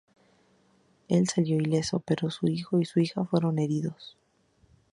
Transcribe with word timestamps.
Él 1.09 1.29
salió 1.29 1.57
ileso, 1.57 1.99
pero 1.99 2.31
su 2.31 2.47
hijo 2.47 2.81
y 2.81 2.85
su 2.85 2.99
hija 3.01 3.23
fueron 3.23 3.59
heridos. 3.59 4.17